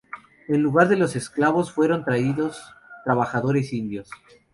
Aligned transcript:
En 0.47 0.63
lugar 0.63 0.87
de 0.87 0.95
los 0.95 1.15
esclavos 1.15 1.71
fueron 1.71 2.03
traídos 2.03 2.59
trabajadores 3.05 3.71
indios. 3.71 4.09